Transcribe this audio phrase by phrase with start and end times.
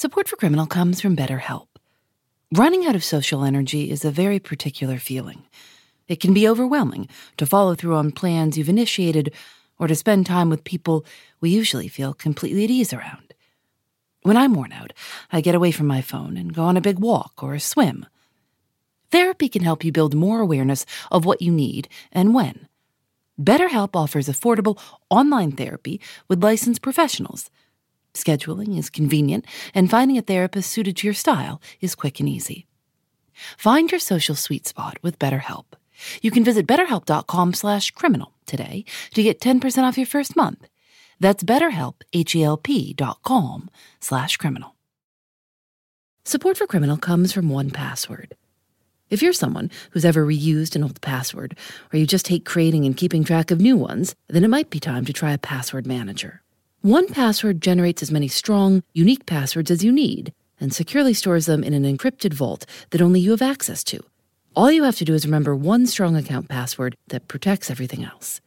[0.00, 1.66] Support for Criminal comes from BetterHelp.
[2.54, 5.42] Running out of social energy is a very particular feeling.
[6.08, 9.34] It can be overwhelming to follow through on plans you've initiated
[9.78, 11.04] or to spend time with people
[11.42, 13.34] we usually feel completely at ease around.
[14.22, 14.94] When I'm worn out,
[15.30, 18.06] I get away from my phone and go on a big walk or a swim.
[19.10, 22.68] Therapy can help you build more awareness of what you need and when.
[23.38, 24.80] BetterHelp offers affordable
[25.10, 27.50] online therapy with licensed professionals
[28.14, 32.66] Scheduling is convenient, and finding a therapist suited to your style is quick and easy.
[33.56, 35.66] Find your social sweet spot with BetterHelp.
[36.22, 40.66] You can visit betterhelp.com/criminal today to get 10% off your first month.
[41.20, 42.02] That's betterhelp
[43.22, 44.74] com slash criminal.
[46.24, 48.32] Support for criminal comes from 1Password.
[49.10, 51.58] If you're someone who's ever reused an old password,
[51.92, 54.78] or you just hate creating and keeping track of new ones, then it might be
[54.78, 56.42] time to try a password manager.
[56.84, 61.74] 1Password generates as many strong, unique passwords as you need and securely stores them in
[61.74, 64.00] an encrypted vault that only you have access to.
[64.56, 68.40] All you have to do is remember one strong account password that protects everything else.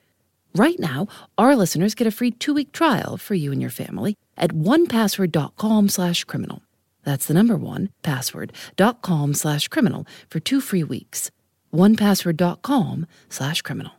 [0.55, 4.51] Right now, our listeners get a free two-week trial for you and your family at
[4.51, 6.63] onepassword.com slash criminal.
[7.03, 11.29] That's the number one, password.com slash criminal for two free weeks.
[11.73, 13.93] onepassword.com slash criminal.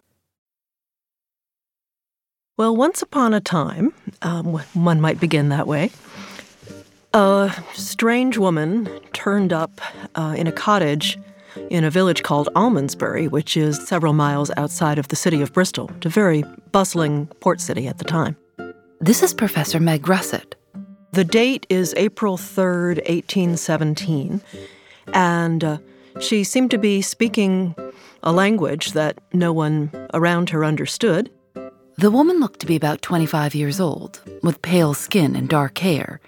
[2.57, 5.91] Well, once upon a time, um, one might begin that way,
[7.13, 9.81] a strange woman turned up
[10.15, 11.19] uh, in a cottage
[11.69, 15.91] in a village called Almondsbury, which is several miles outside of the city of Bristol,
[16.05, 18.37] a very bustling port city at the time.
[19.01, 20.55] This is Professor Meg Russett.
[21.11, 24.41] The date is April 3rd, 1817,
[25.13, 25.79] and uh,
[26.21, 27.75] she seemed to be speaking
[28.23, 31.31] a language that no one around her understood.
[31.97, 36.21] The woman looked to be about 25 years old, with pale skin and dark hair.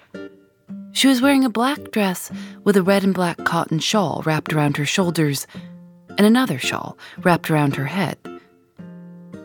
[0.92, 2.30] She was wearing a black dress
[2.62, 5.46] with a red and black cotton shawl wrapped around her shoulders
[6.10, 8.16] and another shawl wrapped around her head.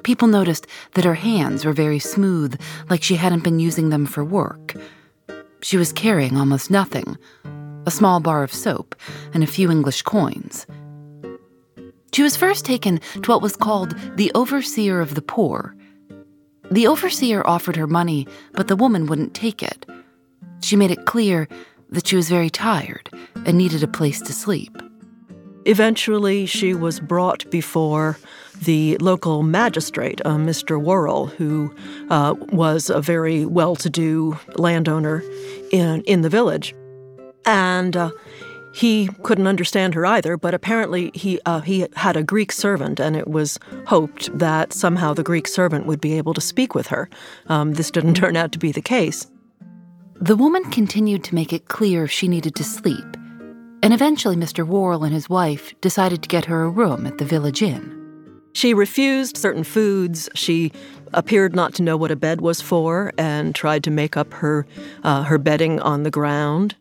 [0.04, 4.24] People noticed that her hands were very smooth, like she hadn't been using them for
[4.24, 4.76] work.
[5.64, 7.18] She was carrying almost nothing
[7.88, 8.96] a small bar of soap
[9.34, 10.68] and a few English coins.
[12.14, 15.76] She was first taken to what was called the Overseer of the Poor
[16.72, 19.86] the overseer offered her money, but the woman wouldn't take it.
[20.62, 21.48] She made it clear
[21.90, 23.10] that she was very tired
[23.46, 24.76] and needed a place to sleep.
[25.66, 28.18] Eventually, she was brought before
[28.64, 30.82] the local magistrate, uh, Mr.
[30.82, 31.74] Worrell, who
[32.10, 35.24] uh, was a very well to do landowner
[35.72, 36.74] in, in the village.
[37.46, 38.12] And uh,
[38.74, 43.16] he couldn't understand her either, but apparently he uh, he had a Greek servant, and
[43.16, 47.10] it was hoped that somehow the Greek servant would be able to speak with her.
[47.48, 49.28] Um, this didn't turn out to be the case.
[50.16, 53.18] The woman continued to make it clear she needed to sleep,
[53.84, 54.66] and eventually Mr.
[54.66, 57.98] Worrell and his wife decided to get her a room at the village inn.
[58.54, 60.30] She refused certain foods.
[60.36, 60.72] She
[61.14, 64.66] appeared not to know what a bed was for, and tried to make up her
[65.04, 66.76] uh, her bedding on the ground.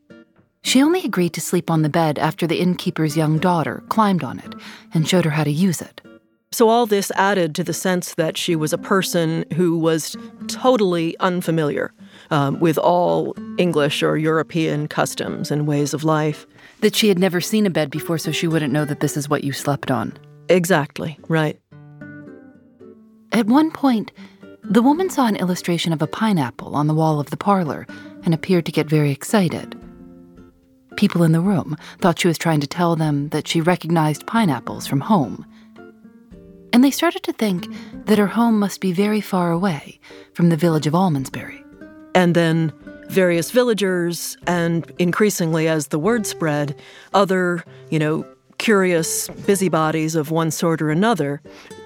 [0.62, 4.38] She only agreed to sleep on the bed after the innkeeper's young daughter climbed on
[4.38, 4.54] it
[4.92, 6.00] and showed her how to use it.
[6.52, 10.16] So, all this added to the sense that she was a person who was
[10.48, 11.92] totally unfamiliar
[12.30, 16.46] um, with all English or European customs and ways of life.
[16.80, 19.28] That she had never seen a bed before, so she wouldn't know that this is
[19.28, 20.12] what you slept on.
[20.48, 21.60] Exactly, right.
[23.32, 24.10] At one point,
[24.64, 27.86] the woman saw an illustration of a pineapple on the wall of the parlor
[28.24, 29.79] and appeared to get very excited.
[31.00, 34.86] People in the room thought she was trying to tell them that she recognized pineapples
[34.86, 35.46] from home.
[36.74, 37.66] And they started to think
[38.04, 39.98] that her home must be very far away
[40.34, 41.64] from the village of Almondsbury.
[42.14, 42.70] And then
[43.08, 46.78] various villagers, and increasingly as the word spread,
[47.14, 48.26] other, you know,
[48.58, 51.40] curious busybodies of one sort or another,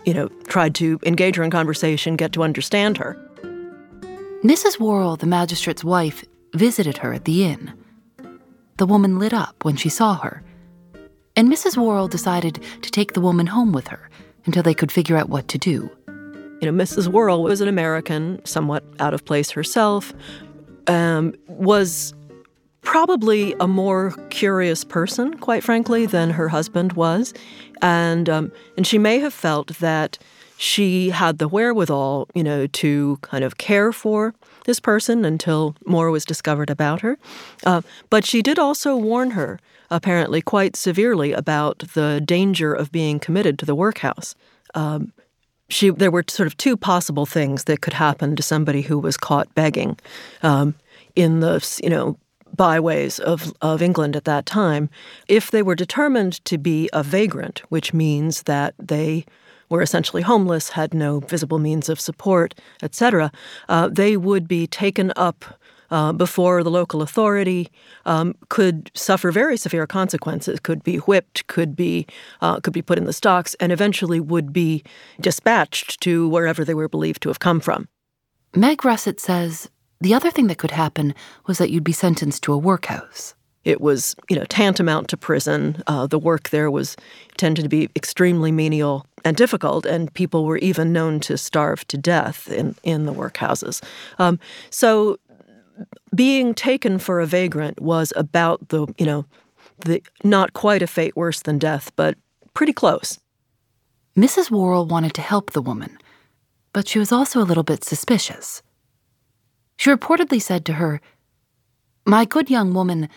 [0.04, 3.16] you know, tried to engage her in conversation, get to understand her.
[4.42, 4.80] Mrs.
[4.80, 7.72] Worrell, the magistrate's wife, visited her at the inn.
[8.76, 10.42] The woman lit up when she saw her,
[11.36, 11.76] and Mrs.
[11.76, 14.08] Worrell decided to take the woman home with her
[14.46, 15.90] until they could figure out what to do.
[16.60, 17.08] You know, Mrs.
[17.08, 20.12] Worrell was an American, somewhat out of place herself,
[20.86, 22.14] um, was
[22.82, 27.34] probably a more curious person, quite frankly, than her husband was,
[27.82, 30.18] and um, and she may have felt that
[30.56, 34.34] she had the wherewithal, you know, to kind of care for
[34.64, 37.18] this person until more was discovered about her.
[37.64, 39.58] Uh, but she did also warn her,
[39.90, 44.34] apparently quite severely, about the danger of being committed to the workhouse.
[44.74, 45.12] Um,
[45.68, 49.16] she, there were sort of two possible things that could happen to somebody who was
[49.16, 49.98] caught begging
[50.42, 50.74] um,
[51.14, 52.18] in the, you know,
[52.56, 54.88] byways of, of England at that time,
[55.28, 59.24] if they were determined to be a vagrant, which means that they
[59.68, 63.32] were essentially homeless, had no visible means of support, etc.,
[63.68, 65.44] uh, they would be taken up
[65.90, 67.70] uh, before the local authority,
[68.04, 70.58] um, could suffer very severe consequences.
[70.60, 72.06] Could be whipped, could be
[72.40, 74.82] uh, could be put in the stocks, and eventually would be
[75.20, 77.88] dispatched to wherever they were believed to have come from.
[78.56, 79.70] Meg Russett says
[80.00, 81.14] the other thing that could happen
[81.46, 83.34] was that you'd be sentenced to a workhouse.
[83.64, 85.82] It was, you know, tantamount to prison.
[85.86, 86.96] Uh, the work there was
[87.36, 91.96] tended to be extremely menial and difficult, and people were even known to starve to
[91.96, 93.82] death in, in the workhouses.
[94.18, 94.38] Um,
[94.70, 95.18] so
[96.14, 99.24] being taken for a vagrant was about the, you know,
[99.84, 102.16] the not quite a fate worse than death, but
[102.52, 103.18] pretty close.
[104.16, 104.50] Mrs.
[104.50, 105.98] Worrell wanted to help the woman,
[106.72, 108.62] but she was also a little bit suspicious.
[109.76, 111.00] She reportedly said to her,
[112.06, 113.08] My good young woman,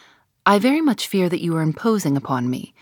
[0.47, 2.73] I very much fear that you are imposing upon me,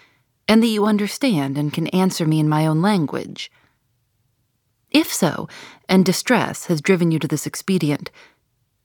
[0.48, 3.52] and that you understand and can answer me in my own language.
[4.92, 5.50] If so,
[5.90, 8.12] and distress has driven you to this expedient,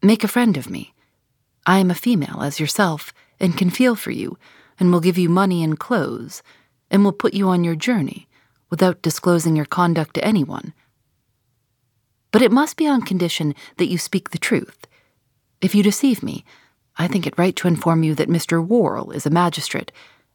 [0.03, 0.95] Make a friend of me.
[1.67, 4.39] I am a female, as yourself, and can feel for you,
[4.79, 6.43] and will give you money and clothes,
[6.91, 8.29] and will put you on your journey,
[8.71, 10.73] without disclosing your conduct to anyone.
[12.33, 14.87] But it must be on condition that you speak the truth.
[15.61, 16.47] If you deceive me,
[16.97, 18.65] I think it right to inform you that Mr.
[18.65, 19.93] Worrell is a magistrate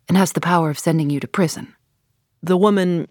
[0.08, 1.76] and has the power of sending you to prison.
[2.42, 3.08] The woman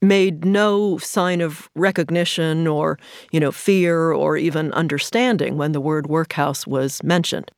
[0.00, 2.98] made no sign of recognition or,
[3.30, 7.50] you know, fear or even understanding when the word workhouse was mentioned.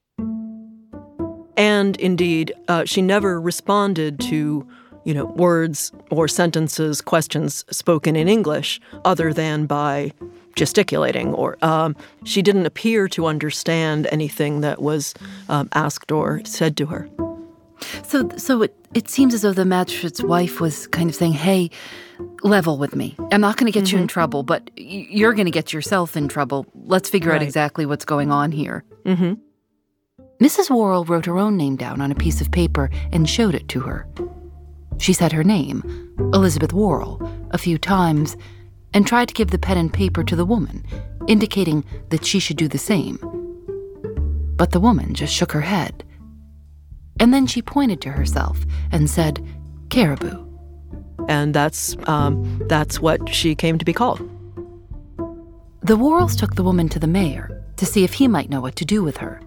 [1.56, 4.66] And indeed, uh, she never responded to,
[5.04, 10.12] you know, words or sentences, questions spoken in English other than by
[10.54, 15.14] gesticulating or um, she didn't appear to understand anything that was
[15.48, 17.08] um, asked or said to her.
[18.02, 21.70] So, so it, it seems as though the magistrate's wife was kind of saying, hey,
[22.42, 23.16] level with me.
[23.32, 23.96] I'm not going to get mm-hmm.
[23.96, 24.12] you in mm-hmm.
[24.12, 26.66] trouble, but you're going to get yourself in trouble.
[26.74, 27.36] Let's figure right.
[27.36, 28.84] out exactly what's going on here.
[29.04, 29.34] Mm-hmm.
[30.42, 30.70] Mrs.
[30.70, 33.80] Worrell wrote her own name down on a piece of paper and showed it to
[33.80, 34.06] her.
[34.98, 35.82] She said her name,
[36.32, 37.20] Elizabeth Worrell,
[37.50, 38.36] a few times
[38.94, 40.86] and tried to give the pen and paper to the woman,
[41.26, 43.18] indicating that she should do the same.
[44.56, 46.04] But the woman just shook her head.
[47.20, 49.44] And then she pointed to herself and said,
[49.88, 50.40] Caraboo.
[51.28, 54.20] And that's, um, that's what she came to be called.
[55.82, 58.76] The Worrells took the woman to the mayor to see if he might know what
[58.76, 59.40] to do with her.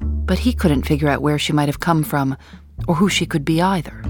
[0.00, 2.36] But he couldn't figure out where she might have come from
[2.86, 4.02] or who she could be either.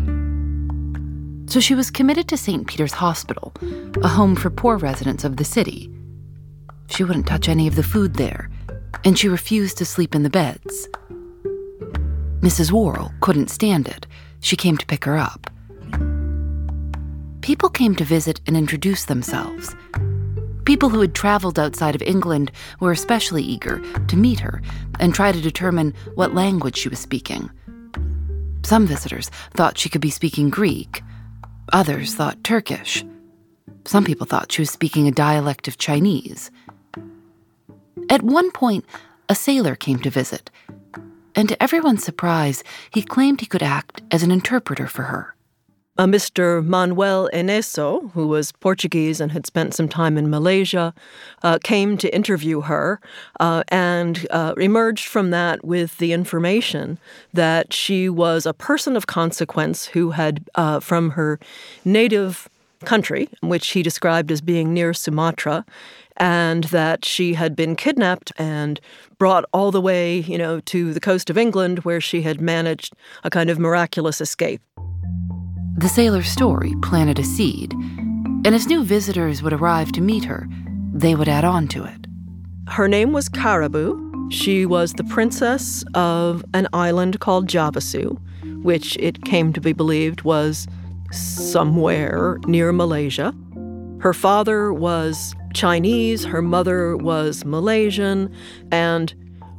[1.49, 2.67] So she was committed to St.
[2.67, 3.53] Peter's Hospital,
[4.03, 5.91] a home for poor residents of the city.
[6.89, 8.51] She wouldn't touch any of the food there,
[9.05, 10.89] and she refused to sleep in the beds.
[12.41, 12.73] Mrs.
[12.73, 14.07] Worrell couldn't stand it.
[14.41, 15.51] She came to pick her up.
[17.43, 19.75] People came to visit and introduce themselves.
[20.65, 22.51] People who had traveled outside of England
[22.81, 24.61] were especially eager to meet her
[24.99, 27.49] and try to determine what language she was speaking.
[28.65, 31.03] Some visitors thought she could be speaking Greek.
[31.73, 33.05] Others thought Turkish.
[33.85, 36.51] Some people thought she was speaking a dialect of Chinese.
[38.11, 38.85] At one point,
[39.29, 40.51] a sailor came to visit
[41.37, 45.36] and to everyone's surprise, he claimed he could act as an interpreter for her.
[45.99, 46.63] A Mr.
[46.63, 50.93] Manuel Eynesso, who was Portuguese and had spent some time in Malaysia,
[51.43, 53.01] uh, came to interview her
[53.41, 56.99] uh, and uh, emerged from that with the information
[57.33, 61.41] that she was a person of consequence who had, uh, from her
[61.83, 62.47] native
[62.85, 65.65] country, which he described as being near Sumatra,
[66.19, 68.83] and that she had been kidnapped and
[69.19, 72.95] brought all the way, you know, to the coast of England where she had managed
[73.25, 74.61] a kind of miraculous escape.
[75.79, 80.49] The sailor's story planted a seed, and as new visitors would arrive to meet her,
[80.95, 82.07] they would add on to it.
[82.67, 84.33] Her name was Caraboo.
[84.33, 88.19] She was the princess of an island called Javasu,
[88.63, 90.67] which it came to be believed was
[91.13, 93.35] somewhere near Malaysia.
[94.01, 98.35] Her father was Chinese, her mother was Malaysian,
[98.73, 99.13] and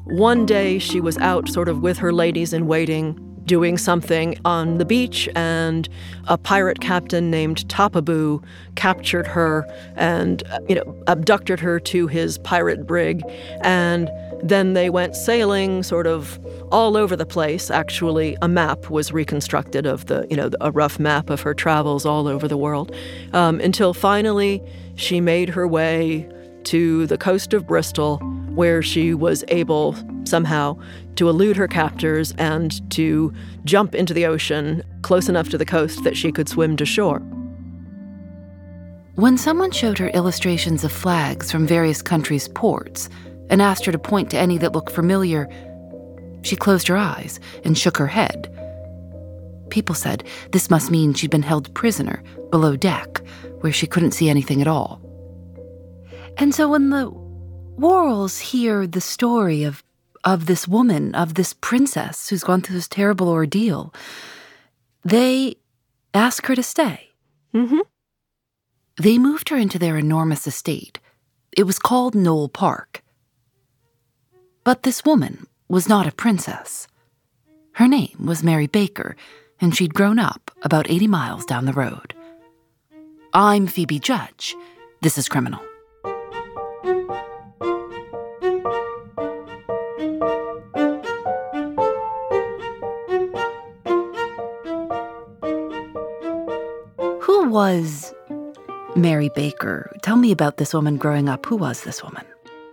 [0.06, 4.78] one day she was out sort of with her ladies in waiting doing something on
[4.78, 5.90] the beach, and
[6.28, 8.44] a pirate captain named Tapaboo
[8.76, 13.24] captured her and, you know, abducted her to his pirate brig.
[13.62, 14.12] And
[14.44, 16.40] then they went sailing sort of
[16.72, 17.72] all over the place.
[17.72, 22.06] Actually, a map was reconstructed of the, you know, a rough map of her travels
[22.06, 22.94] all over the world
[23.34, 24.62] um, until finally
[24.96, 26.30] she made her way
[26.66, 28.18] to the coast of Bristol,
[28.54, 30.78] where she was able somehow
[31.18, 33.34] to elude her captors and to
[33.66, 37.20] jump into the ocean close enough to the coast that she could swim to shore.
[39.16, 43.10] When someone showed her illustrations of flags from various countries' ports
[43.50, 45.50] and asked her to point to any that looked familiar,
[46.44, 48.54] she closed her eyes and shook her head.
[49.70, 53.22] People said this must mean she'd been held prisoner below deck,
[53.62, 55.02] where she couldn't see anything at all.
[56.38, 57.12] And so when the
[57.78, 59.84] Worrells hear the story of,
[60.28, 63.94] of this woman, of this princess who's gone through this terrible ordeal,
[65.06, 65.56] they
[66.14, 67.12] ask her to stay.
[67.54, 67.80] Mm-hmm.
[69.02, 71.00] They moved her into their enormous estate.
[71.56, 73.04] It was called Knowle Park.
[74.66, 76.90] But this woman was not a princess.
[77.76, 79.16] Her name was Mary Baker,
[79.62, 82.14] and she'd grown up about 80 miles down the road.
[83.34, 84.56] I'm Phoebe Judge.
[85.00, 85.67] This is Criminal.
[97.58, 98.14] Was
[98.96, 99.92] Mary Baker?
[100.04, 101.44] Tell me about this woman growing up.
[101.48, 102.24] Who was this woman?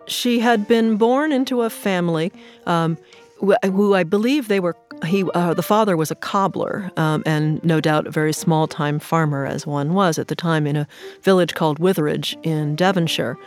[0.07, 2.31] She had been born into a family
[2.67, 2.99] um,
[3.39, 4.77] who I believe they were.
[5.07, 9.47] He, uh, the father was a cobbler, um, and no doubt a very small-time farmer,
[9.47, 10.87] as one was at the time, in a
[11.23, 13.39] village called Witheridge in Devonshire,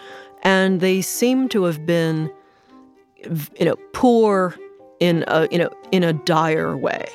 [0.41, 2.32] and they seem to have been,
[3.60, 4.56] you know, poor
[5.00, 7.08] in a you know in a dire way,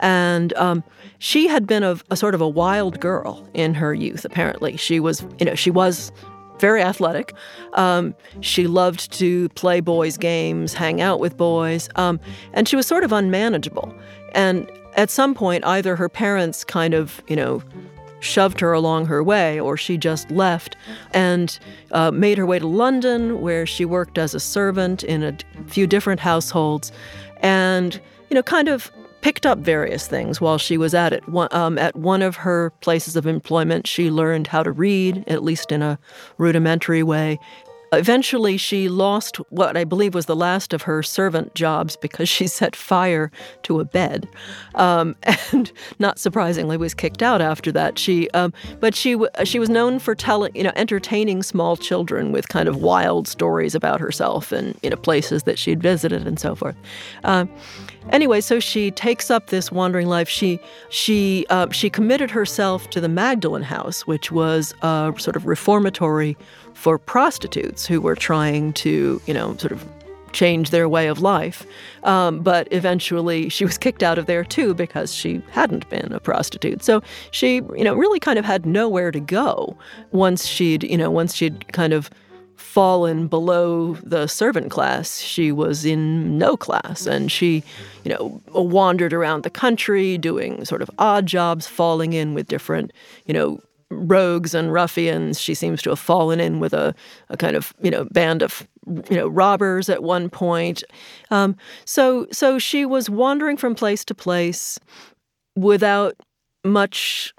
[0.00, 0.84] and um,
[1.18, 4.24] she had been a, a sort of a wild girl in her youth.
[4.24, 6.12] Apparently, she was you know she was
[6.60, 7.34] very athletic.
[7.74, 12.20] Um, she loved to play boys' games, hang out with boys, um,
[12.52, 13.94] and she was sort of unmanageable.
[14.32, 17.62] And at some point, either her parents kind of, you know,
[18.20, 20.76] shoved her along her way, or she just left
[21.12, 21.58] and
[21.92, 25.86] uh, made her way to London, where she worked as a servant in a few
[25.86, 26.92] different households,
[27.40, 31.24] and you know, kind of picked up various things while she was at it.
[31.52, 35.72] Um, at one of her places of employment, she learned how to read, at least
[35.72, 35.98] in a
[36.38, 37.38] rudimentary way.
[37.92, 42.46] Eventually, she lost what I believe was the last of her servant jobs because she
[42.58, 43.30] set fire
[43.64, 44.28] to a bed,
[44.74, 45.16] um,
[45.52, 47.98] and not surprisingly, was kicked out after that.
[47.98, 52.48] She, um, but she she was known for telling, you know, entertaining small children with
[52.48, 56.54] kind of wild stories about herself and you know places that she'd visited and so
[56.54, 56.76] forth.
[57.24, 57.46] Uh,
[58.10, 60.28] Anyway, so she takes up this wandering life.
[60.28, 65.46] She she uh, she committed herself to the Magdalen House, which was a sort of
[65.46, 66.36] reformatory
[66.74, 69.84] for prostitutes who were trying to, you know, sort of
[70.32, 71.66] change their way of life.
[72.04, 76.20] Um, but eventually, she was kicked out of there too because she hadn't been a
[76.20, 76.82] prostitute.
[76.82, 79.76] So she, you know, really kind of had nowhere to go
[80.12, 82.10] once she'd, you know, once she'd kind of
[82.58, 85.20] fallen below the servant class.
[85.20, 87.62] She was in no class, and she,
[88.04, 92.92] you know, wandered around the country doing sort of odd jobs, falling in with different,
[93.26, 93.60] you know,
[93.90, 95.40] rogues and ruffians.
[95.40, 96.94] She seems to have fallen in with a,
[97.30, 98.66] a kind of, you know, band of,
[99.08, 100.82] you know, robbers at one point.
[101.30, 104.78] Um, so, so she was wandering from place to place
[105.56, 106.16] without
[106.64, 107.32] much,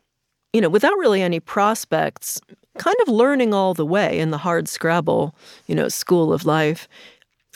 [0.54, 2.42] you know, without really any prospects
[2.80, 5.36] kind of learning all the way in the hard scrabble,
[5.68, 6.88] you know, school of life.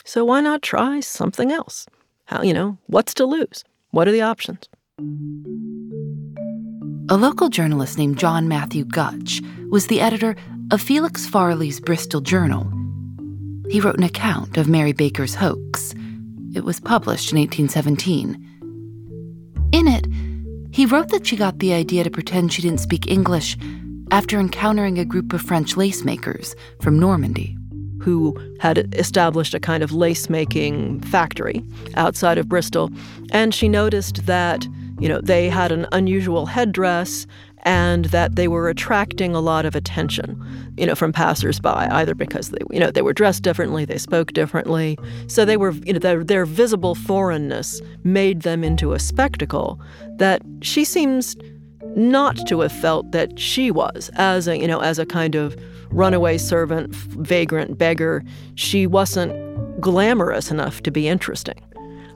[0.04, 1.86] So why not try something else?
[2.26, 3.64] How, you know, what's to lose?
[3.90, 4.68] What are the options?
[7.10, 9.40] A local journalist named John Matthew Gutch
[9.70, 10.36] was the editor
[10.70, 12.70] of Felix Farley's Bristol Journal.
[13.70, 15.94] He wrote an account of Mary Baker's hoax.
[16.54, 18.34] It was published in 1817.
[19.72, 20.06] In it,
[20.70, 23.56] he wrote that she got the idea to pretend she didn't speak English
[24.14, 27.58] after encountering a group of French lace makers from Normandy.
[28.00, 31.64] Who had established a kind of lace making factory
[31.96, 32.90] outside of Bristol.
[33.32, 34.68] And she noticed that,
[35.00, 37.26] you know, they had an unusual headdress
[37.62, 40.40] and that they were attracting a lot of attention,
[40.76, 44.32] you know, from passersby, either because they, you know, they were dressed differently, they spoke
[44.32, 49.80] differently, so they were, you know, their, their visible foreignness made them into a spectacle
[50.18, 51.34] that she seems
[51.96, 55.56] not to have felt that she was as a you know as a kind of
[55.90, 58.22] runaway servant vagrant beggar
[58.54, 59.32] she wasn't
[59.80, 61.60] glamorous enough to be interesting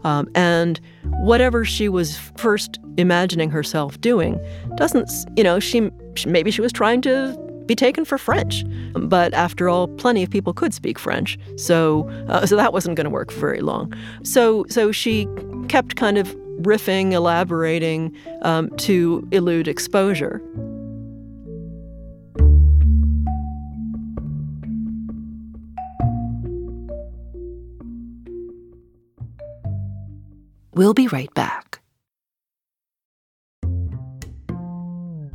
[0.05, 0.81] um, and
[1.21, 4.39] whatever she was first imagining herself doing
[4.77, 5.91] doesn't you know she
[6.27, 7.37] maybe she was trying to
[7.69, 8.65] be taken for French.
[8.95, 13.05] But after all, plenty of people could speak French, so uh, so that wasn't going
[13.05, 13.93] to work for very long.
[14.25, 15.29] So so she
[15.69, 20.43] kept kind of riffing, elaborating um, to elude exposure.
[30.73, 31.81] We'll be right back.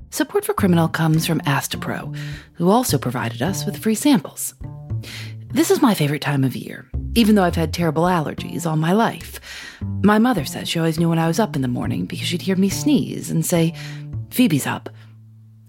[0.09, 2.15] Support for Criminal comes from Astepro,
[2.53, 4.53] who also provided us with free samples.
[5.47, 8.93] This is my favorite time of year, even though I've had terrible allergies all my
[8.93, 9.39] life.
[10.03, 12.41] My mother says she always knew when I was up in the morning because she'd
[12.41, 13.73] hear me sneeze and say,
[14.31, 14.89] Phoebe's up.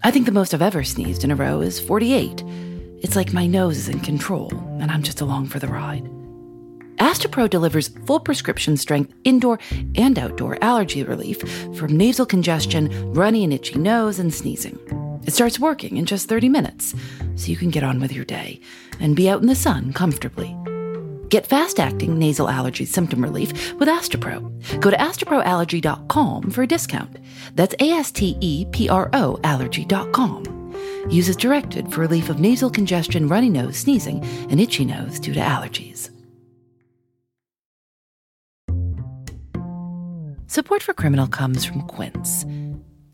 [0.03, 2.43] I think the most I've ever sneezed in a row is 48.
[3.01, 6.09] It's like my nose is in control, and I'm just along for the ride.
[6.97, 9.59] Astepro delivers full prescription strength indoor
[9.95, 11.41] and outdoor allergy relief
[11.77, 14.79] from nasal congestion, runny and itchy nose, and sneezing.
[15.25, 16.93] It starts working in just 30 minutes,
[17.35, 18.61] so you can get on with your day
[18.99, 20.55] and be out in the sun comfortably.
[21.35, 24.39] Get fast acting nasal allergy symptom relief with Astepro.
[24.79, 27.17] Go to asteproallergy.com for a discount.
[27.55, 30.73] That's A S T E P R O allergy.com.
[31.09, 35.33] Use as directed for relief of nasal congestion, runny nose, sneezing, and itchy nose due
[35.33, 36.09] to allergies.
[40.47, 42.45] Support for Criminal comes from Quince.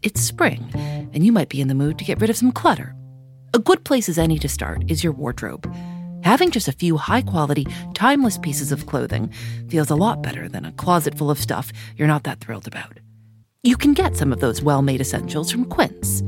[0.04, 0.70] It's spring,
[1.12, 2.96] and you might be in the mood to get rid of some clutter.
[3.56, 5.66] A good place as any to start is your wardrobe.
[6.24, 9.32] Having just a few high quality, timeless pieces of clothing
[9.68, 13.00] feels a lot better than a closet full of stuff you're not that thrilled about.
[13.63, 16.22] You can get some of those well made essentials from Quince.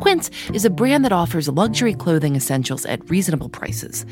[0.00, 4.04] Quince is a brand that offers luxury clothing essentials at reasonable prices.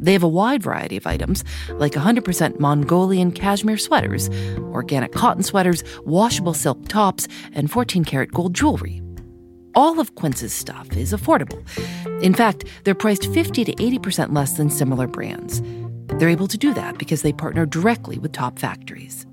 [0.00, 1.44] They have a wide variety of items,
[1.74, 8.54] like 100% Mongolian cashmere sweaters, organic cotton sweaters, washable silk tops, and 14 karat gold
[8.54, 9.00] jewelry.
[9.76, 11.62] All of Quince's stuff is affordable.
[12.22, 15.60] In fact, they're priced 50 to 80% less than similar brands.
[16.18, 19.26] They're able to do that because they partner directly with top factories.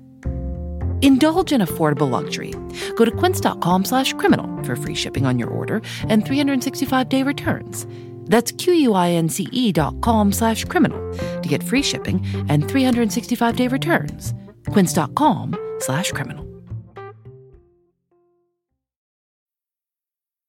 [1.00, 2.52] Indulge in affordable luxury.
[2.94, 7.86] Go to quince.com slash criminal for free shipping on your order and 365-day returns.
[8.26, 11.00] That's Q-U-I-N-C-E dot com slash criminal
[11.40, 14.34] to get free shipping and 365-day returns.
[14.70, 16.53] Quince.com slash criminal.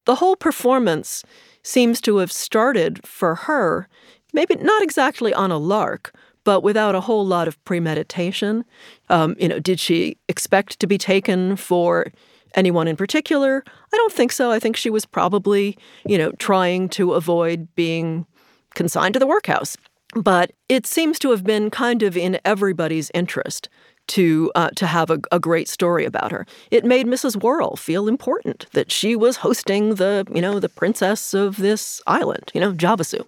[0.05, 1.23] The whole performance
[1.63, 3.87] seems to have started for her,
[4.33, 6.13] maybe not exactly on a lark,
[6.43, 8.63] but without a whole lot of premeditation.
[9.09, 12.11] Um, you know, did she expect to be taken for
[12.53, 13.63] anyone in particular?
[13.67, 14.51] I don't think so.
[14.51, 18.27] I think she was probably, you know, trying to avoid being
[18.75, 19.75] consigned to the workhouse.
[20.13, 23.67] But it seems to have been kind of in everybody's interest
[24.07, 26.45] to uh, to have a, a, great story about her.
[26.71, 27.41] It made Mrs.
[27.41, 32.51] Worrell feel important that she was hosting the you know the princess of this island,
[32.53, 33.25] you know Javasu.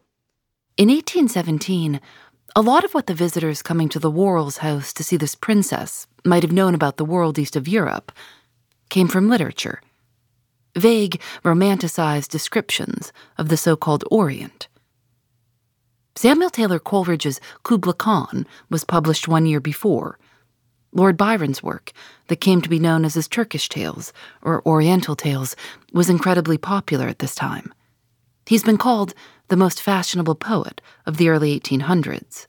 [0.77, 1.99] In 1817,
[2.55, 6.07] a lot of what the visitors coming to the Worrells' house to see this princess
[6.23, 8.11] might have known about the world east of Europe
[8.89, 9.81] came from literature.
[10.75, 14.67] Vague, romanticized descriptions of the so called Orient.
[16.15, 20.17] Samuel Taylor Coleridge's Kubla Khan was published one year before.
[20.97, 21.91] Lord Byron's work,
[22.27, 25.55] that came to be known as his Turkish Tales or Oriental Tales,
[25.93, 27.71] was incredibly popular at this time.
[28.47, 29.13] He's been called
[29.49, 32.47] the most fashionable poet of the early 1800s.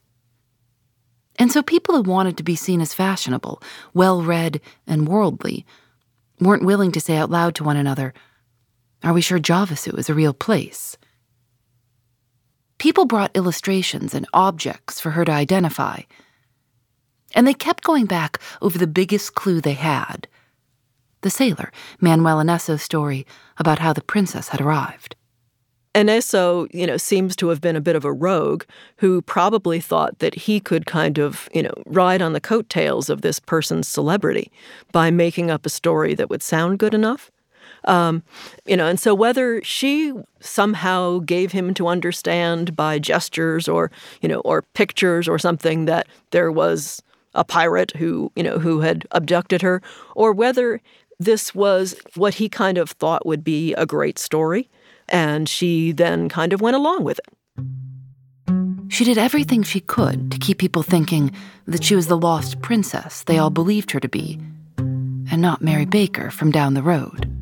[1.37, 5.67] And so people who wanted to be seen as fashionable, well read, and worldly
[6.41, 8.15] weren't willing to say out loud to one another,
[9.05, 10.97] Are we sure Javasu is a real place?
[12.79, 16.01] People brought illustrations and objects for her to identify,
[17.35, 20.29] and they kept going back over the biggest clue they had
[21.23, 23.27] the sailor, Manuel Eynesso's story
[23.59, 25.17] about how the princess had arrived.
[25.95, 28.65] Eynesso, you know, seems to have been a bit of a rogue
[28.99, 33.23] who probably thought that he could kind of, you know, ride on the coattails of
[33.23, 34.53] this person's celebrity
[34.93, 37.33] by making up a story that would sound good enough.
[37.85, 38.23] Um,
[38.67, 44.29] you know, and so whether she somehow gave him to understand by gestures or, you
[44.29, 47.03] know, or pictures or something that there was
[47.35, 49.81] a pirate who, you know, who had abducted her,
[50.15, 50.81] or whether
[51.19, 54.69] this was what he kind of thought would be a great story
[55.09, 58.93] and she then kind of went along with it.
[58.93, 61.33] She did everything she could to keep people thinking
[61.67, 64.41] that she was the lost princess they all believed her to be,
[64.79, 67.38] and not Mary Baker from down the road.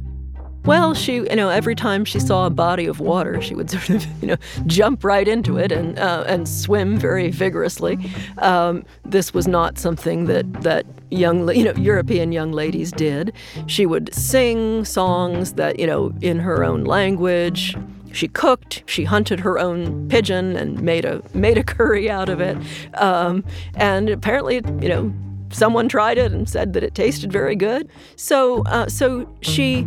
[0.66, 3.88] Well, she, you know, every time she saw a body of water, she would sort
[3.90, 7.98] of, you know, jump right into it and uh, and swim very vigorously.
[8.38, 13.32] Um, this was not something that that young, you know, European young ladies did.
[13.66, 17.76] She would sing songs that, you know, in her own language.
[18.12, 18.82] She cooked.
[18.86, 22.56] She hunted her own pigeon and made a made a curry out of it.
[22.94, 23.44] Um,
[23.76, 25.14] and apparently, you know,
[25.50, 27.88] someone tried it and said that it tasted very good.
[28.16, 29.86] So, uh, so she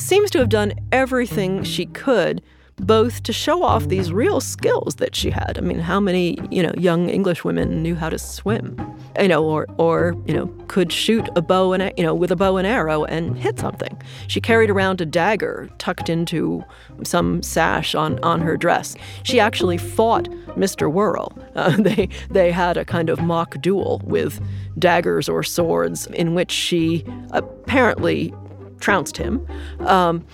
[0.00, 2.42] seems to have done everything she could
[2.80, 5.58] both to show off these real skills that she had.
[5.58, 8.76] I mean, how many, you know, young English women knew how to swim?
[9.20, 12.36] You know, or or, you know, could shoot a bow and you know, with a
[12.36, 14.00] bow and arrow and hit something.
[14.28, 16.64] She carried around a dagger tucked into
[17.04, 18.96] some sash on on her dress.
[19.22, 20.90] She actually fought Mr.
[20.90, 21.36] Worrell.
[21.54, 24.40] Uh, they they had a kind of mock duel with
[24.78, 28.32] daggers or swords in which she apparently
[28.80, 29.46] trounced him.
[29.80, 30.24] Um,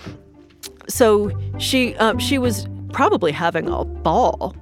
[0.88, 4.54] so she uh, she was probably having a ball.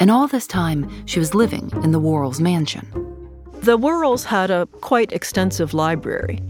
[0.00, 2.90] And all this time, she was living in the Worrells mansion.
[3.60, 6.40] The Worrells had a quite extensive library,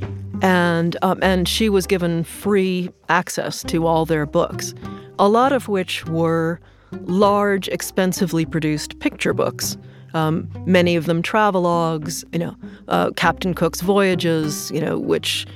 [0.40, 4.74] and um, and she was given free access to all their books,
[5.18, 6.58] a lot of which were
[7.02, 9.76] large, expensively produced picture books.
[10.14, 12.56] Um, many of them travelogues, you know,
[12.88, 15.46] uh, Captain Cook's voyages, you know, which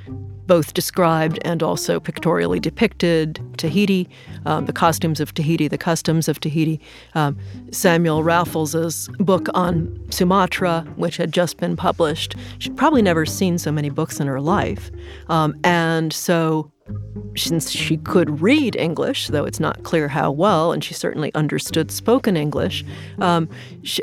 [0.48, 4.08] both described and also pictorially depicted Tahiti,
[4.46, 6.80] um, the costumes of Tahiti, the customs of Tahiti.
[7.14, 7.38] Um,
[7.70, 12.34] Samuel Raffles's book on Sumatra, which had just been published.
[12.58, 14.90] She'd probably never seen so many books in her life.
[15.28, 16.72] Um, and so
[17.36, 21.90] since she could read English, though it's not clear how well, and she certainly understood
[21.90, 22.84] spoken English,
[23.20, 23.48] um,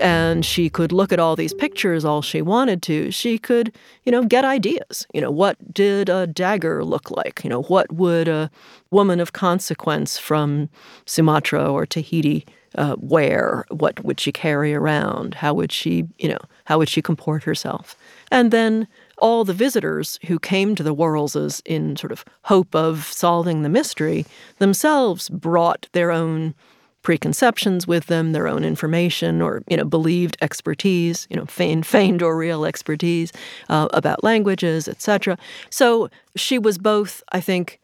[0.02, 4.12] and she could look at all these pictures all she wanted to, she could, you
[4.12, 5.06] know, get ideas.
[5.14, 7.42] You know, what did a dagger look like?
[7.44, 8.50] You know, what would a
[8.92, 10.70] woman of consequence from
[11.06, 12.46] Sumatra or Tahiti
[12.78, 13.66] uh, wear?
[13.70, 15.36] What would she carry around?
[15.36, 17.98] How would she, you know, how would she comport herself?
[18.32, 23.06] And then all the visitors who came to the Worrellses in sort of hope of
[23.06, 24.26] solving the mystery
[24.60, 26.54] themselves brought their own
[27.06, 32.22] preconceptions with them, their own information or you know believed expertise, you know feigned, feigned
[32.22, 33.32] or real expertise
[33.70, 35.38] uh, about languages, etc.
[35.70, 37.80] So she was both, I think,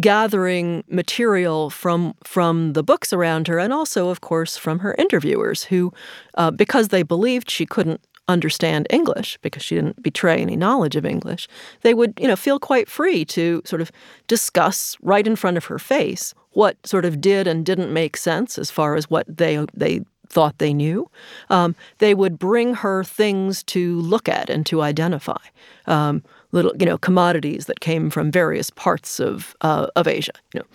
[0.00, 5.64] gathering material from from the books around her, and also, of course, from her interviewers,
[5.64, 5.92] who,
[6.34, 11.04] uh, because they believed she couldn't understand English because she didn't betray any knowledge of
[11.04, 11.48] English,
[11.82, 13.90] they would, you know, feel quite free to sort of
[14.28, 18.58] discuss right in front of her face what sort of did and didn't make sense
[18.58, 21.10] as far as what they they thought they knew.
[21.50, 25.36] Um, they would bring her things to look at and to identify.
[25.86, 30.32] Um, little, you know, commodities that came from various parts of uh, of Asia.
[30.54, 30.66] You know,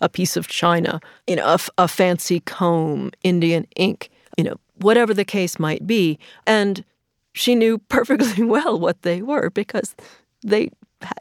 [0.00, 5.14] a piece of china, you know, a, a fancy comb, Indian ink, you know, whatever
[5.14, 6.18] the case might be.
[6.46, 6.84] And
[7.32, 9.94] she knew perfectly well what they were because
[10.42, 10.70] they,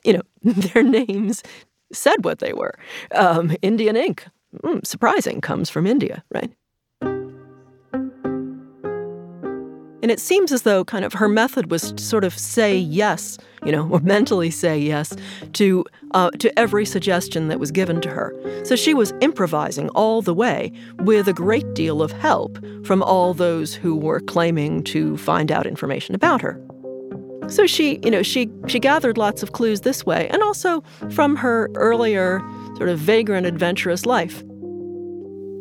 [0.03, 1.43] you know, their names
[1.91, 2.77] said what they were.
[3.13, 4.25] Um, Indian ink,
[4.63, 6.51] mm, surprising, comes from India, right?
[10.05, 13.39] And it seems as though kind of her method was to sort of say yes,
[13.65, 15.15] you know, or mentally say yes
[15.53, 18.31] to uh, to every suggestion that was given to her.
[18.65, 23.33] So she was improvising all the way with a great deal of help from all
[23.33, 26.61] those who were claiming to find out information about her.
[27.47, 31.35] So she, you know, she she gathered lots of clues this way, and also from
[31.35, 32.41] her earlier
[32.77, 34.43] sort of vagrant, adventurous life.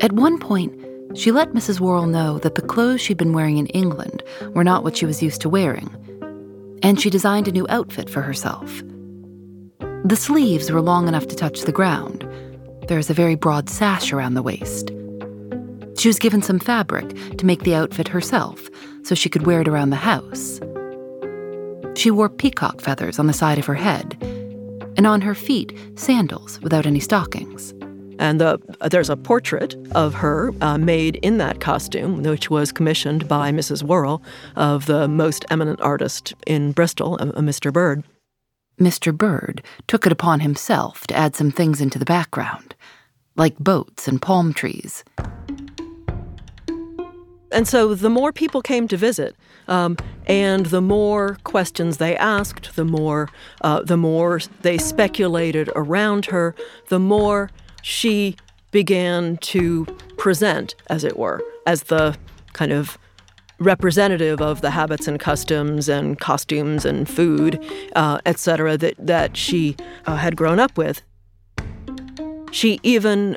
[0.03, 0.79] At one point,
[1.14, 1.81] she let Mrs.
[1.81, 5.22] Worrell know that the clothes she'd been wearing in England were not what she was
[5.22, 5.88] used to wearing,
[6.83, 8.83] and she designed a new outfit for herself.
[10.05, 12.29] The sleeves were long enough to touch the ground.
[12.88, 14.90] There is a very broad sash around the waist.
[15.96, 18.68] She was given some fabric to make the outfit herself
[19.05, 20.61] so she could wear it around the house.
[21.96, 24.16] She wore peacock feathers on the side of her head,
[24.96, 27.72] and on her feet, sandals without any stockings.
[28.18, 28.59] And the,
[28.90, 33.83] there's a portrait of her uh, made in that costume, which was commissioned by Mrs.
[33.83, 34.22] Worrell,
[34.57, 37.72] of the most eminent artist in Bristol, a, a Mr.
[37.72, 38.05] Bird.
[38.81, 39.16] Mr.
[39.16, 42.74] Bird took it upon himself to add some things into the background,
[43.37, 45.05] like boats and palm trees.
[47.53, 49.37] And so the more people came to visit,
[49.68, 49.96] um,
[50.27, 53.29] and the more questions they asked, the more
[53.61, 56.57] uh, the more they speculated around her,
[56.88, 57.50] the more
[57.85, 58.35] she
[58.70, 59.85] began to
[60.16, 62.16] present, as it were, as the
[62.55, 62.97] kind of
[63.59, 67.62] representative of the habits and customs and costumes and food,
[67.94, 71.03] uh, etc., that, that she uh, had grown up with.
[72.53, 73.37] She even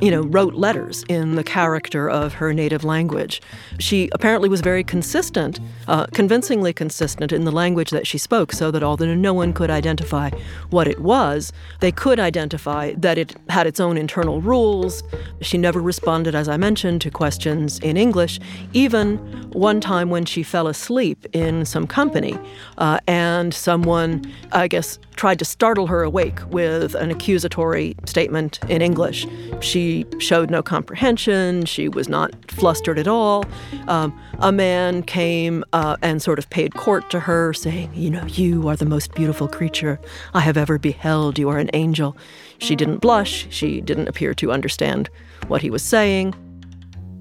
[0.00, 3.40] you know, wrote letters in the character of her native language.
[3.78, 8.70] She apparently was very consistent, uh, convincingly consistent in the language that she spoke, so
[8.70, 10.30] that although no one could identify
[10.70, 15.02] what it was, they could identify that it had its own internal rules.
[15.40, 18.38] She never responded, as I mentioned, to questions in English,
[18.72, 19.16] even
[19.52, 22.38] one time when she fell asleep in some company
[22.78, 28.80] uh, and someone, I guess, tried to startle her awake with an accusatory statement in
[28.80, 29.26] English.
[29.60, 31.64] She showed no comprehension.
[31.64, 33.44] She was not flustered at all.
[33.88, 38.24] Um, a man came uh, and sort of paid court to her, saying, You know,
[38.26, 40.00] you are the most beautiful creature
[40.34, 41.36] I have ever beheld.
[41.36, 42.16] You are an angel.
[42.58, 43.48] She didn't blush.
[43.50, 45.10] She didn't appear to understand
[45.48, 46.32] what he was saying.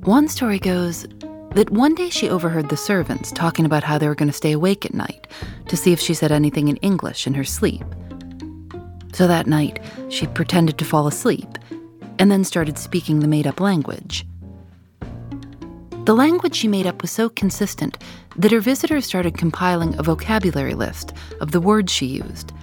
[0.03, 1.07] One story goes
[1.51, 4.51] that one day she overheard the servants talking about how they were going to stay
[4.51, 5.27] awake at night
[5.67, 7.83] to see if she said anything in English in her sleep.
[9.13, 9.79] So that night,
[10.10, 11.47] she pretended to fall asleep
[12.19, 14.25] and then started speaking the made up language.
[16.05, 17.97] The language she made up was so consistent
[18.38, 22.53] that her visitors started compiling a vocabulary list of the words she used.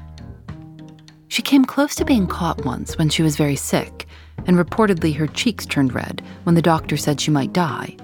[1.28, 4.06] She came close to being caught once when she was very sick,
[4.46, 7.96] and reportedly her cheeks turned red when the doctor said she might die.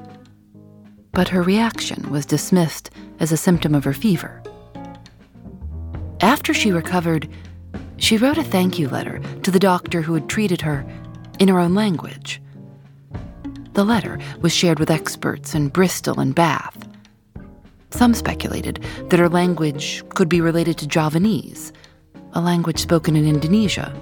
[1.12, 4.42] But her reaction was dismissed as a symptom of her fever.
[6.20, 7.28] After she recovered,
[7.96, 10.86] she wrote a thank you letter to the doctor who had treated her
[11.38, 12.40] in her own language.
[13.72, 16.76] The letter was shared with experts in Bristol and Bath.
[17.90, 21.72] Some speculated that her language could be related to Javanese,
[22.32, 23.92] a language spoken in Indonesia.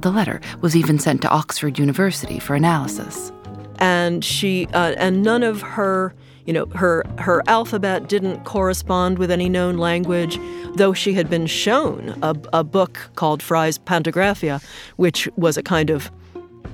[0.00, 3.32] The letter was even sent to Oxford University for analysis.
[3.80, 6.14] And she uh, and none of her
[6.46, 10.38] you know, her her alphabet didn't correspond with any known language,
[10.74, 14.60] though she had been shown a, a book called Fry's Pantographia,
[14.96, 16.10] which was a kind of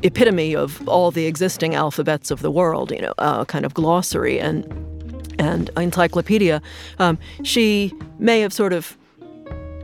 [0.02, 4.38] epitome of all the existing alphabets of the world, you know, a kind of glossary
[4.38, 4.64] and
[5.38, 6.62] and encyclopedia.
[6.98, 8.96] Um, she may have sort of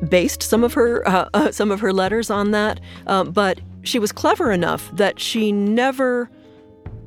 [0.08, 3.98] based some of her uh, uh, some of her letters on that, um, but she
[3.98, 6.30] was clever enough that she never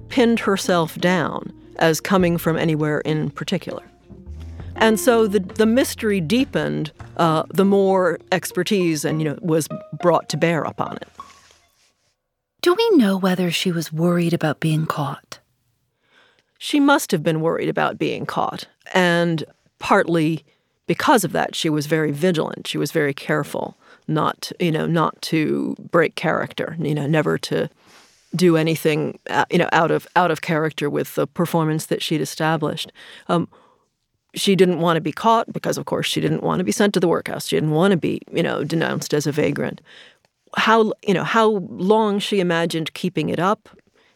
[0.10, 3.84] pinned herself down as coming from anywhere in particular.
[4.76, 9.68] And so the, the mystery deepened uh, the more expertise and you know was
[10.02, 11.08] brought to bear upon it.
[12.62, 15.40] Do we know whether she was worried about being caught?
[16.58, 19.44] She must have been worried about being caught, and
[19.80, 20.44] partly
[20.88, 22.68] because of that, she was very vigilant.
[22.68, 26.76] She was very careful not, you know, not to break character.
[26.80, 27.70] You know, never to
[28.36, 32.22] do anything uh, you know out of out of character with the performance that she'd
[32.22, 32.92] established.
[33.28, 33.48] Um,
[34.36, 36.94] she didn't want to be caught because, of course, she didn't want to be sent
[36.94, 37.48] to the workhouse.
[37.48, 39.82] She didn't want to be, you know, denounced as a vagrant.
[40.58, 43.70] How you know how long she imagined keeping it up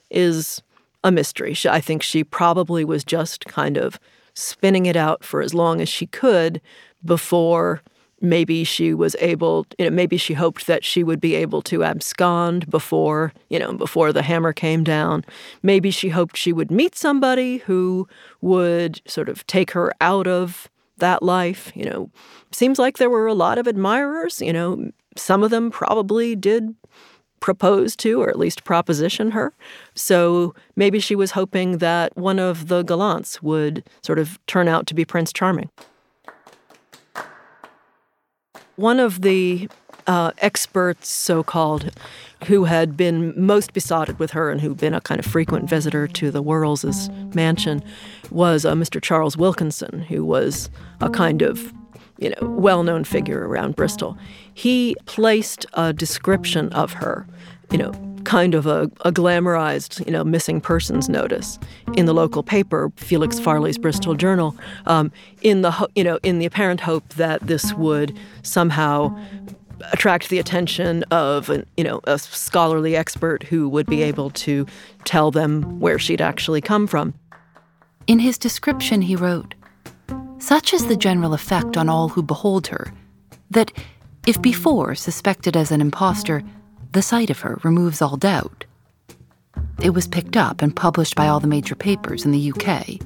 [0.09, 0.61] is
[1.03, 1.53] a mystery.
[1.53, 3.99] She, I think she probably was just kind of
[4.33, 6.61] spinning it out for as long as she could
[7.03, 7.81] before
[8.21, 11.83] maybe she was able you know maybe she hoped that she would be able to
[11.83, 15.23] abscond before you know before the hammer came down.
[15.63, 18.07] Maybe she hoped she would meet somebody who
[18.41, 22.09] would sort of take her out of that life you know.
[22.51, 24.91] Seems like there were a lot of admirers you know.
[25.15, 26.75] Some of them probably did
[27.39, 29.53] propose to or at least proposition her.
[29.95, 34.87] So maybe she was hoping that one of the gallants would sort of turn out
[34.87, 35.69] to be prince charming
[38.79, 39.69] one of the
[40.07, 41.91] uh, experts, so called,
[42.45, 46.07] who had been most besotted with her and who'd been a kind of frequent visitor
[46.07, 47.83] to the Worrells' mansion
[48.31, 49.01] was uh, Mr.
[49.01, 50.69] Charles Wilkinson, who was
[51.01, 51.73] a kind of
[52.17, 54.17] you know, well-known figure around Bristol.
[54.53, 57.27] He placed a description of her,
[57.71, 57.91] you know,
[58.23, 61.59] kind of a, a, glamorized, you know, missing persons notice
[61.95, 64.55] in the local paper, Felix Farley's Bristol Journal,
[64.85, 69.17] um, in the you know in the apparent hope that this would somehow
[69.93, 74.65] attract the attention of an, you know a scholarly expert who would be able to
[75.05, 77.13] tell them where she'd actually come from.
[78.07, 79.55] In his description, he wrote,
[80.39, 82.93] "Such is the general effect on all who behold her,
[83.49, 83.71] that
[84.27, 86.43] if before suspected as an impostor."
[86.91, 88.65] The sight of her removes all doubt.
[89.79, 92.99] It was picked up and published by all the major papers in the UK.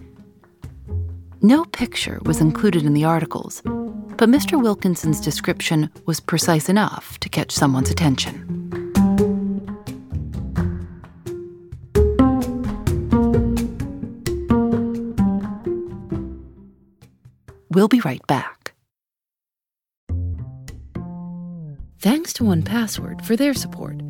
[1.42, 4.62] No picture was included in the articles, but Mr.
[4.62, 8.50] Wilkinson's description was precise enough to catch someone's attention.
[17.70, 18.63] We'll be right back.
[22.04, 24.02] Thanks to 1Password for their support.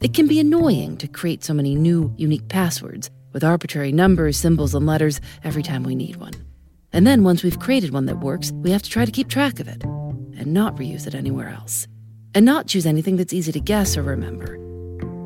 [0.00, 4.72] It can be annoying to create so many new, unique passwords with arbitrary numbers, symbols,
[4.72, 6.34] and letters every time we need one.
[6.92, 9.58] And then once we've created one that works, we have to try to keep track
[9.58, 11.88] of it and not reuse it anywhere else.
[12.36, 14.56] And not choose anything that's easy to guess or remember.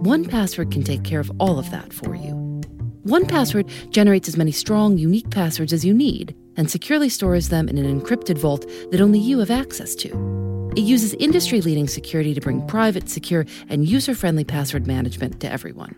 [0.00, 2.32] 1Password can take care of all of that for you.
[3.04, 7.76] 1Password generates as many strong, unique passwords as you need and securely stores them in
[7.76, 10.57] an encrypted vault that only you have access to.
[10.76, 15.50] It uses industry leading security to bring private, secure, and user friendly password management to
[15.50, 15.94] everyone.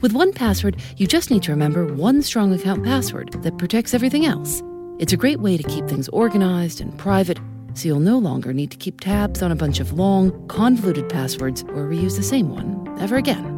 [0.00, 4.62] With 1Password, you just need to remember one strong account password that protects everything else.
[4.98, 7.38] It's a great way to keep things organized and private,
[7.74, 11.62] so you'll no longer need to keep tabs on a bunch of long, convoluted passwords
[11.64, 13.54] or reuse the same one ever again.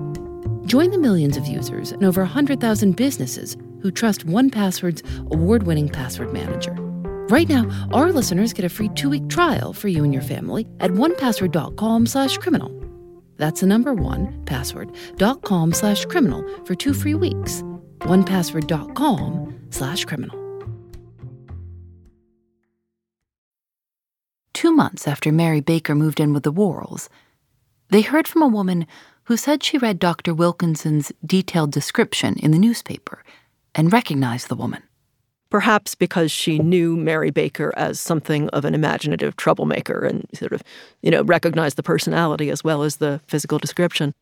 [0.66, 6.32] Join the millions of users and over 100,000 businesses who trust 1Password's award winning password
[6.32, 6.89] manager.
[7.30, 10.90] Right now, our listeners get a free two-week trial for you and your family at
[10.90, 12.72] onepassword.com slash criminal.
[13.36, 17.62] That's the number one, password.com slash criminal for two free weeks.
[18.00, 20.36] onepassword.com slash criminal.
[24.52, 27.08] Two months after Mary Baker moved in with the Worrells,
[27.90, 28.88] they heard from a woman
[29.26, 30.34] who said she read Dr.
[30.34, 33.22] Wilkinson's detailed description in the newspaper
[33.72, 34.82] and recognized the woman
[35.50, 40.62] perhaps because she knew Mary Baker as something of an imaginative troublemaker and sort of,
[41.02, 44.14] you know, recognized the personality as well as the physical description.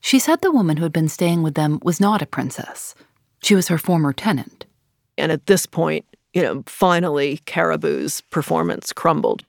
[0.00, 2.94] She said the woman who had been staying with them was not a princess.
[3.42, 4.64] She was her former tenant.
[5.18, 9.44] And at this point, you know, finally, Caraboo's performance crumbled.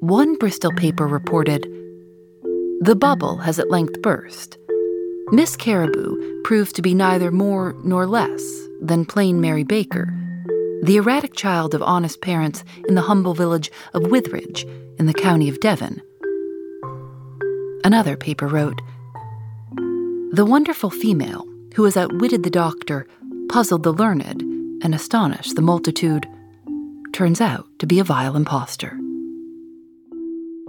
[0.00, 1.62] One Bristol paper reported
[2.80, 4.58] The bubble has at length burst.
[5.30, 8.42] Miss Caraboo proved to be neither more nor less
[8.80, 10.06] than plain Mary Baker,
[10.82, 14.64] the erratic child of honest parents in the humble village of Witheridge
[14.98, 16.00] in the county of Devon.
[17.84, 18.80] Another paper wrote
[20.32, 23.06] The wonderful female who has outwitted the doctor,
[23.50, 24.40] puzzled the learned,
[24.82, 26.26] and astonished the multitude,
[27.12, 28.98] turns out to be a vile impostor.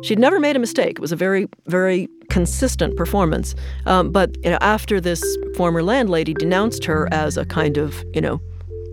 [0.04, 0.98] She'd never made a mistake.
[0.98, 3.56] It was a very, very consistent performance.
[3.86, 5.24] Um, but you know, after this
[5.56, 8.42] former landlady denounced her as a kind of, you know,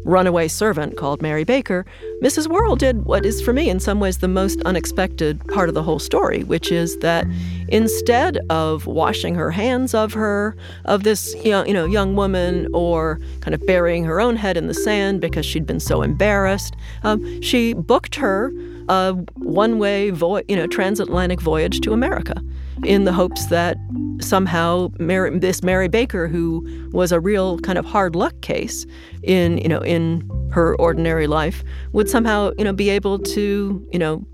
[0.06, 1.84] runaway servant called Mary Baker,
[2.22, 2.46] Mrs.
[2.46, 5.82] Worrell did what is, for me, in some ways, the most unexpected part of the
[5.82, 7.26] whole story, which is that
[7.68, 13.20] instead of washing her hands of her, of this young, you know, young woman, or
[13.40, 17.42] kind of burying her own head in the sand because she'd been so embarrassed, um,
[17.42, 18.52] she booked her
[18.88, 22.42] a one-way, you know, transatlantic voyage to America
[22.84, 23.76] in the hopes that
[24.20, 28.86] somehow Mary, this Mary Baker, who was a real kind of hard luck case
[29.22, 33.98] in you know in her ordinary life, would somehow you know be able to you
[33.98, 34.24] know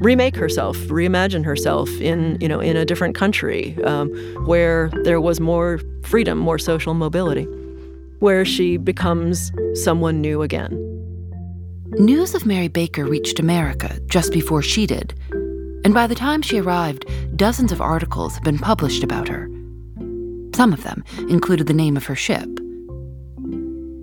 [0.00, 4.10] remake herself, reimagine herself in you know in a different country um,
[4.46, 7.44] where there was more freedom, more social mobility,
[8.18, 10.91] where she becomes someone new again.
[11.98, 15.14] News of Mary Baker reached America just before she did
[15.84, 19.48] and by the time she arrived, dozens of articles had been published about her.
[20.54, 22.48] Some of them included the name of her ship.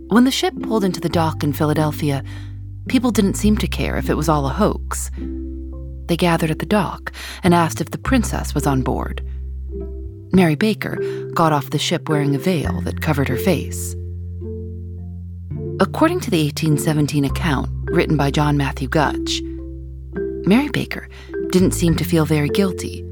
[0.10, 2.24] When the ship pulled into the dock in Philadelphia,
[2.88, 5.12] people didn't seem to care if it was all a hoax.
[6.08, 9.24] They gathered at the dock and asked if the princess was on board.
[10.34, 10.98] Mary Baker
[11.34, 13.96] got off the ship wearing a veil that covered her face.
[15.80, 19.42] According to the 1817 account written by John Matthew Gutch,
[20.46, 21.08] Mary Baker
[21.52, 23.04] didn't seem to feel very guilty.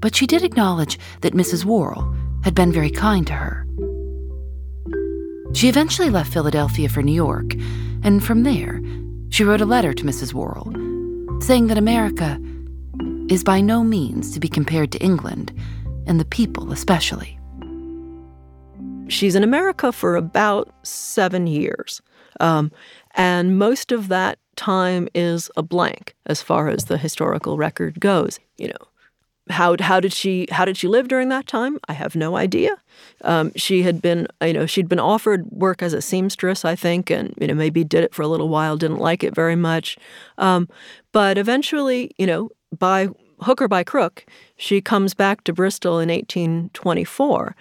[0.00, 1.64] But she did acknowledge that Mrs.
[1.64, 3.66] Worrell had been very kind to her.
[5.54, 7.54] She eventually left Philadelphia for New York,
[8.02, 8.80] and from there,
[9.30, 10.32] she wrote a letter to Mrs.
[10.34, 10.72] Worrell,
[11.40, 12.40] saying that America
[13.28, 15.52] is by no means to be compared to England,
[16.06, 17.38] and the people especially.
[19.08, 22.02] She's in America for about seven years.
[22.40, 22.70] Um,
[23.18, 28.38] and most of that time is a blank as far as the historical record goes.
[28.56, 28.88] You know,
[29.50, 31.78] how how did she how did she live during that time?
[31.88, 32.76] I have no idea.
[33.22, 37.10] Um, she had been you know she'd been offered work as a seamstress, I think,
[37.10, 39.98] and you know maybe did it for a little while, didn't like it very much,
[40.38, 40.68] um,
[41.12, 43.08] but eventually you know by
[43.40, 44.26] hook or by crook,
[44.56, 47.54] she comes back to Bristol in 1824,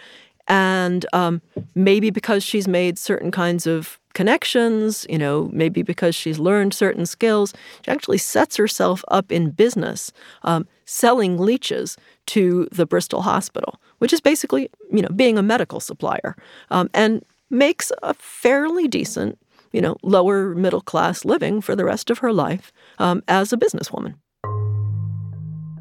[0.47, 1.41] and um,
[1.75, 7.05] maybe because she's made certain kinds of connections, you know, maybe because she's learned certain
[7.05, 7.53] skills,
[7.85, 14.11] she actually sets herself up in business um, selling leeches to the Bristol Hospital, which
[14.11, 16.35] is basically, you know, being a medical supplier,
[16.71, 19.37] um, and makes a fairly decent,
[19.71, 23.57] you know, lower middle class living for the rest of her life um, as a
[23.57, 24.15] businesswoman.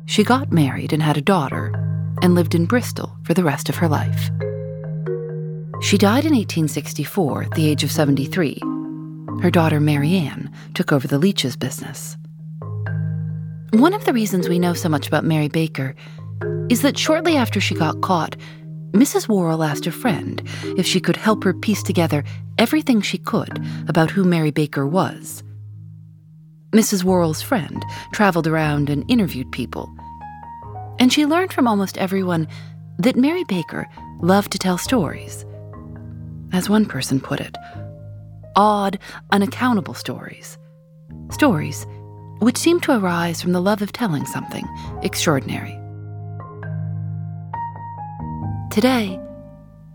[0.04, 1.72] She got married and had a daughter
[2.22, 4.30] and lived in Bristol for the rest of her life.
[5.80, 8.60] She died in 1864 at the age of 73.
[9.42, 12.16] Her daughter Marianne took over the Leeches business.
[13.72, 15.94] One of the reasons we know so much about Mary Baker
[16.70, 18.36] is that shortly after she got caught,
[18.92, 19.28] Mrs.
[19.28, 20.42] Worrell asked a friend
[20.78, 22.24] if she could help her piece together
[22.56, 25.42] everything she could about who Mary Baker was.
[26.72, 27.04] Mrs.
[27.04, 29.94] Worrell's friend traveled around and interviewed people.
[30.98, 32.48] And she learned from almost everyone
[32.98, 33.86] that Mary Baker
[34.20, 35.44] loved to tell stories.
[36.52, 37.56] As one person put it,
[38.54, 38.98] odd,
[39.30, 40.58] unaccountable stories.
[41.30, 41.86] Stories
[42.38, 44.66] which seem to arise from the love of telling something
[45.02, 45.78] extraordinary.
[48.70, 49.18] Today,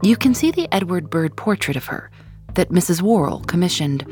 [0.01, 2.09] you can see the Edward Bird portrait of her
[2.55, 3.01] that Mrs.
[3.01, 4.03] Worrell commissioned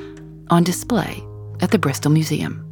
[0.50, 1.24] on display
[1.62, 2.69] at the Bristol Museum.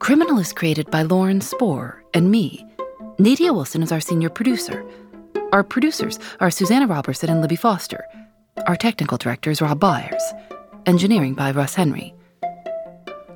[0.00, 2.66] Criminal is created by Lauren Spohr and me.
[3.18, 4.82] Nadia Wilson is our senior producer.
[5.52, 8.02] Our producers are Susanna Robertson and Libby Foster.
[8.66, 10.22] Our technical director is Rob Byers.
[10.86, 12.14] Engineering by Russ Henry.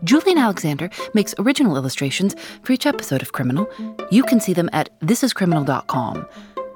[0.05, 3.69] Julienne Alexander makes original illustrations for each episode of Criminal.
[4.11, 6.27] You can see them at thisiscriminal.com,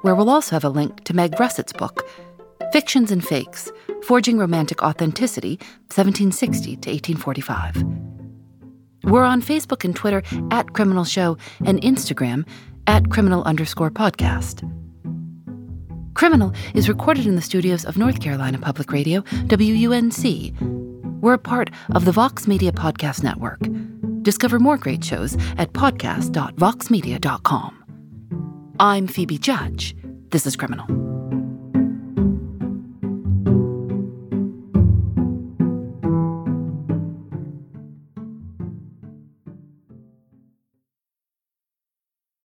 [0.03, 2.07] where we'll also have a link to Meg Russett's book,
[2.71, 3.71] Fictions and Fakes
[4.03, 5.57] Forging Romantic Authenticity,
[5.89, 8.08] 1760 to 1845.
[9.03, 10.21] We're on Facebook and Twitter
[10.51, 12.45] at Criminal Show and Instagram
[12.87, 14.63] at criminal underscore podcast.
[16.13, 20.53] Criminal is recorded in the studios of North Carolina Public Radio, WUNC.
[21.21, 23.59] We're a part of the Vox Media Podcast Network.
[24.21, 27.75] Discover more great shows at podcast.voxmedia.com.
[28.79, 29.95] I'm Phoebe Judge.
[30.29, 31.08] This is Criminal.